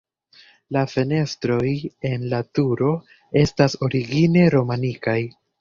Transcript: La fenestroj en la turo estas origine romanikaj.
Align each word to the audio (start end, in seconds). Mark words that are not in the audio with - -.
La 0.77 0.81
fenestroj 0.93 1.67
en 2.11 2.25
la 2.33 2.41
turo 2.61 2.91
estas 3.45 3.79
origine 3.89 4.49
romanikaj. 4.59 5.19